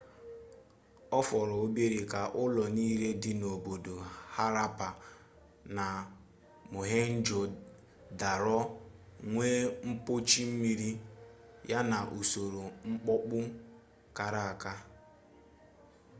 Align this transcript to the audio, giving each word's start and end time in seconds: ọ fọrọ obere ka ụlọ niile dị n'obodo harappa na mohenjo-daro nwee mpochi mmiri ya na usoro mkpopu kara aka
ọ 1.17 1.19
fọrọ 1.27 1.53
obere 1.63 1.99
ka 2.11 2.21
ụlọ 2.41 2.63
niile 2.75 3.09
dị 3.21 3.31
n'obodo 3.39 3.95
harappa 4.35 4.87
na 5.75 5.85
mohenjo-daro 6.71 8.59
nwee 9.31 9.59
mpochi 9.89 10.41
mmiri 10.49 10.91
ya 11.71 11.79
na 11.91 11.97
usoro 12.19 12.63
mkpopu 12.89 13.39
kara 14.17 14.41
aka 14.51 14.73